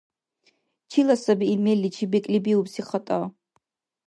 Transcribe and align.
Чила 0.91 1.15
саби 1.23 1.45
ил 1.53 1.59
мерличиб 1.65 2.09
бекӏлибиубси 2.11 2.81
хатӏа? 2.89 3.19